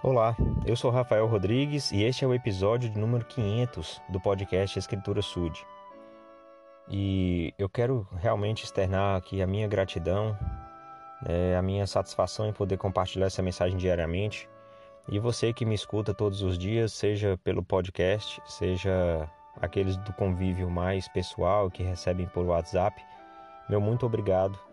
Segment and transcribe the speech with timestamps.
[0.00, 4.78] Olá, eu sou Rafael Rodrigues e este é o episódio de número 500 do podcast
[4.78, 5.66] Escritura Sud.
[6.88, 10.38] E eu quero realmente externar aqui a minha gratidão,
[11.20, 14.48] né, a minha satisfação em poder compartilhar essa mensagem diariamente.
[15.08, 19.28] E você que me escuta todos os dias, seja pelo podcast, seja
[19.60, 23.04] aqueles do convívio mais pessoal que recebem por WhatsApp,
[23.68, 24.67] meu muito obrigado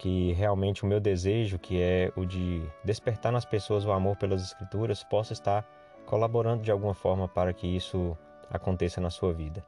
[0.00, 4.42] que realmente o meu desejo, que é o de despertar nas pessoas o amor pelas
[4.42, 5.62] Escrituras, possa estar
[6.06, 8.16] colaborando de alguma forma para que isso
[8.50, 9.62] aconteça na sua vida.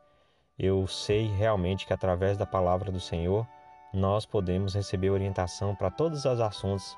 [0.59, 3.47] Eu sei realmente que através da palavra do Senhor
[3.93, 6.97] nós podemos receber orientação para todos os assuntos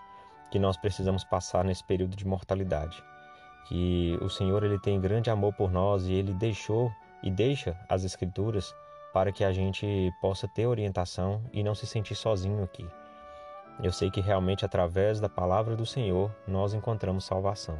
[0.48, 3.02] que nós precisamos passar nesse período de mortalidade.
[3.66, 6.88] Que o Senhor ele tem grande amor por nós e ele deixou
[7.20, 8.72] e deixa as Escrituras
[9.12, 12.86] para que a gente possa ter orientação e não se sentir sozinho aqui.
[13.82, 17.78] Eu sei que realmente através da palavra do Senhor nós encontramos salvação.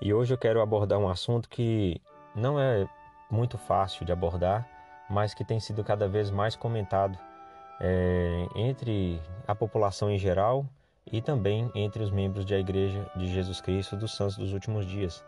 [0.00, 2.00] E hoje eu quero abordar um assunto que
[2.34, 2.86] não é
[3.30, 4.68] muito fácil de abordar,
[5.08, 7.18] mas que tem sido cada vez mais comentado
[7.80, 10.66] é, entre a população em geral
[11.10, 15.24] e também entre os membros da Igreja de Jesus Cristo dos Santos dos Últimos Dias,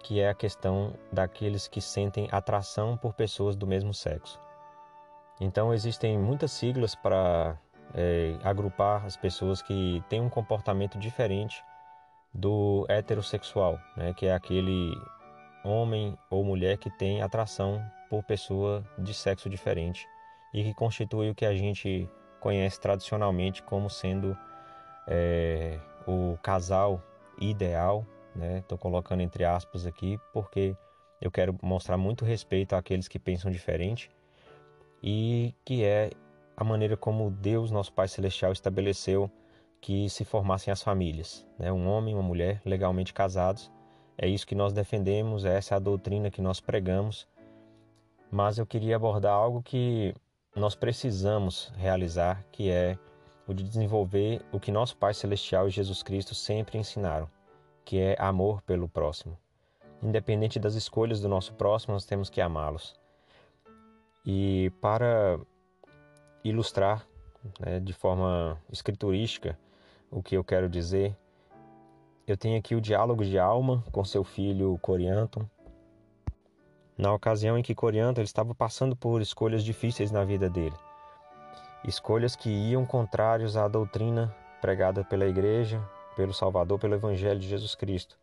[0.00, 4.40] que é a questão daqueles que sentem atração por pessoas do mesmo sexo.
[5.40, 7.58] Então existem muitas siglas para
[7.94, 11.62] é, agrupar as pessoas que têm um comportamento diferente
[12.32, 14.92] do heterossexual, né, que é aquele
[15.64, 20.06] homem ou mulher que tem atração por pessoa de sexo diferente
[20.54, 22.08] e que constitui o que a gente
[22.40, 24.36] conhece tradicionalmente como sendo
[25.08, 27.02] é, o casal
[27.38, 28.58] ideal, né?
[28.58, 30.76] Estou colocando entre aspas aqui porque
[31.20, 34.10] eu quero mostrar muito respeito àqueles que pensam diferente
[35.02, 36.10] e que é
[36.56, 39.30] a maneira como Deus, nosso Pai Celestial, estabeleceu
[39.80, 41.70] que se formassem as famílias, né?
[41.70, 43.70] um homem e uma mulher legalmente casados.
[44.16, 47.28] É isso que nós defendemos, essa é a doutrina que nós pregamos.
[48.30, 50.14] Mas eu queria abordar algo que
[50.54, 52.98] nós precisamos realizar, que é
[53.46, 57.28] o de desenvolver o que nosso Pai Celestial e Jesus Cristo sempre ensinaram,
[57.84, 59.36] que é amor pelo próximo.
[60.02, 62.98] Independente das escolhas do nosso próximo, nós temos que amá-los.
[64.24, 65.38] E para
[66.48, 67.06] ilustrar
[67.60, 69.58] né, de forma escriturística
[70.10, 71.16] o que eu quero dizer,
[72.26, 75.46] eu tenho aqui o diálogo de Alma com seu filho Corianton.
[76.96, 80.74] Na ocasião em que Corianton estava passando por escolhas difíceis na vida dele,
[81.84, 85.80] escolhas que iam contrários à doutrina pregada pela igreja,
[86.16, 88.18] pelo Salvador, pelo Evangelho de Jesus Cristo.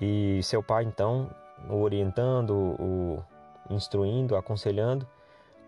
[0.00, 1.28] E seu pai então
[1.68, 3.24] o orientando, o
[3.70, 5.06] instruindo, aconselhando,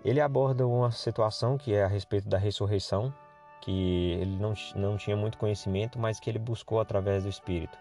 [0.05, 3.13] ele aborda uma situação que é a respeito da ressurreição,
[3.61, 7.77] que ele não, não tinha muito conhecimento, mas que ele buscou através do Espírito.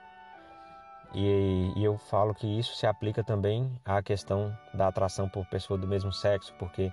[1.13, 5.77] E, e, eu falo que isso se aplica também à questão da atração por pessoa
[5.77, 6.91] do mesmo sexo, porque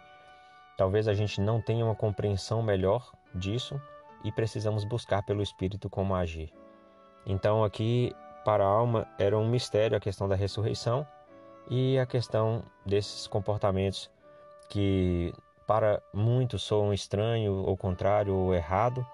[0.76, 3.80] talvez a gente não tenha uma compreensão melhor disso
[4.22, 6.52] e precisamos buscar pelo Espírito como agir.
[7.26, 11.06] Então, aqui, para a alma, era um mistério a questão da ressurreição
[11.68, 14.10] e a questão desses comportamentos
[14.72, 15.34] que
[15.66, 19.06] para muitos soam estranho, ou contrário, ou errado,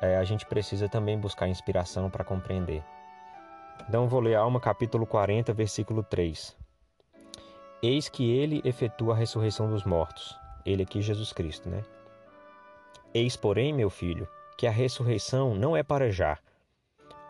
[0.00, 2.82] é, a gente precisa também buscar inspiração para compreender.
[3.86, 6.56] Então vou ler Alma capítulo 40, versículo 3.
[7.82, 10.34] Eis que ele efetua a ressurreição dos mortos.
[10.64, 11.82] Ele aqui Jesus Cristo, né?
[13.12, 16.38] Eis, porém, meu filho, que a ressurreição não é para já.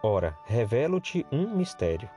[0.04, 2.08] Ora, revelo-te um mistério.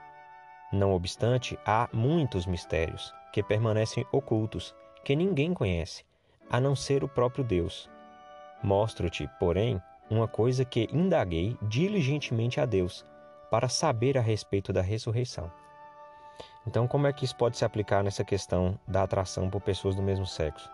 [0.72, 6.04] Não obstante, há muitos mistérios que permanecem ocultos que ninguém conhece,
[6.50, 7.88] a não ser o próprio Deus.
[8.64, 9.80] Mostro-te, porém,
[10.10, 13.06] uma coisa que indaguei diligentemente a Deus,
[13.52, 15.52] para saber a respeito da ressurreição.
[16.68, 20.02] Então, como é que isso pode se aplicar nessa questão da atração por pessoas do
[20.02, 20.70] mesmo sexo?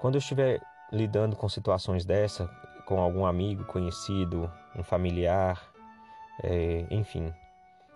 [0.00, 2.46] Quando eu estiver lidando com situações dessa,
[2.86, 5.62] com algum amigo conhecido, um familiar,
[6.42, 7.32] é, enfim,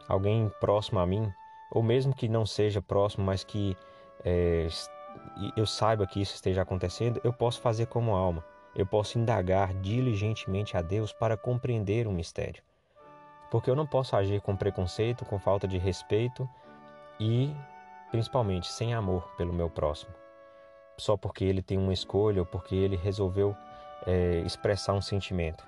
[0.06, 1.32] alguém próximo a mim,
[1.70, 3.74] ou mesmo que não seja próximo, mas que
[4.24, 4.66] é,
[5.56, 8.44] eu saiba que isso esteja acontecendo, eu posso fazer como alma.
[8.74, 12.62] Eu posso indagar diligentemente a Deus para compreender o mistério.
[13.50, 16.48] Porque eu não posso agir com preconceito, com falta de respeito
[17.18, 17.54] e,
[18.10, 20.12] principalmente, sem amor pelo meu próximo.
[20.96, 23.56] Só porque ele tem uma escolha ou porque ele resolveu
[24.06, 25.64] é, expressar um sentimento.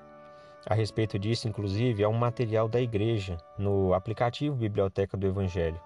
[0.67, 5.81] A respeito disso, inclusive, há um material da igreja no aplicativo Biblioteca do Evangelho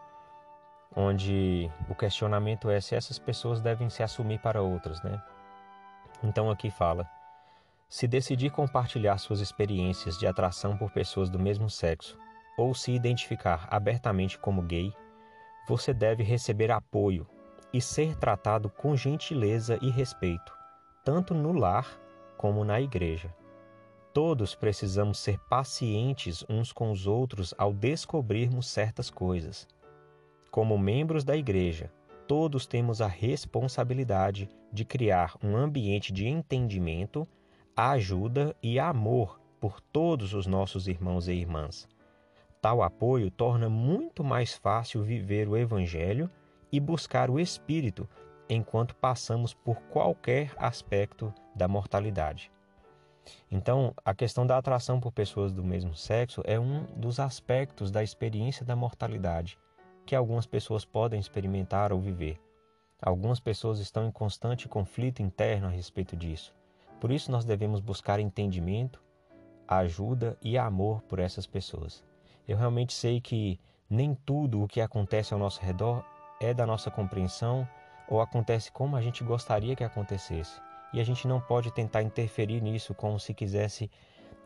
[0.97, 5.23] onde o questionamento é se essas pessoas devem se assumir para outras, né?
[6.23, 7.09] Então aqui fala:
[7.89, 12.19] Se decidir compartilhar suas experiências de atração por pessoas do mesmo sexo
[12.57, 14.93] ou se identificar abertamente como gay,
[15.67, 17.27] você deve receber apoio
[17.73, 20.53] e ser tratado com gentileza e respeito,
[21.05, 22.01] tanto no lar
[22.37, 23.35] como na igreja.
[24.13, 29.67] Todos precisamos ser pacientes uns com os outros ao descobrirmos certas coisas.
[30.55, 31.91] Como membros da igreja,
[32.29, 37.27] todos temos a responsabilidade de criar um ambiente de entendimento,
[37.77, 41.89] ajuda e amor por todos os nossos irmãos e irmãs.
[42.63, 46.31] Tal apoio torna muito mais fácil viver o Evangelho
[46.71, 48.09] e buscar o Espírito
[48.49, 52.49] enquanto passamos por qualquer aspecto da mortalidade.
[53.51, 58.05] Então, a questão da atração por pessoas do mesmo sexo é um dos aspectos da
[58.05, 59.59] experiência da mortalidade
[60.05, 62.41] que algumas pessoas podem experimentar ou viver.
[63.01, 66.55] Algumas pessoas estão em constante conflito interno a respeito disso.
[67.01, 69.03] Por isso, nós devemos buscar entendimento,
[69.69, 72.03] ajuda e amor por essas pessoas.
[72.47, 76.05] Eu realmente sei que nem tudo o que acontece ao nosso redor
[76.41, 77.69] é da nossa compreensão
[78.09, 80.61] ou acontece como a gente gostaria que acontecesse
[80.95, 83.91] e a gente não pode tentar interferir nisso como se quisesse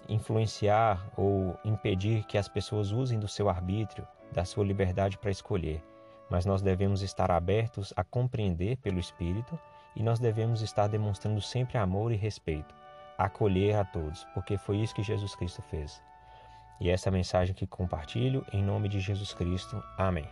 [0.09, 5.83] influenciar ou impedir que as pessoas usem do seu arbítrio, da sua liberdade para escolher.
[6.31, 9.59] Mas nós devemos estar abertos a compreender pelo Espírito
[9.97, 12.75] e nós devemos estar demonstrando sempre amor e respeito,
[13.17, 16.03] acolher a todos, porque foi isso que Jesus Cristo fez.
[16.81, 19.83] E essa é a mensagem que compartilho em nome de Jesus Cristo.
[19.97, 20.29] Amém.